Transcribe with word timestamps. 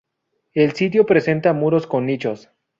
El 0.55 0.73
sitio 0.73 1.05
presenta 1.05 1.53
muros 1.53 1.85
con 1.85 2.07
nichos. 2.07 2.49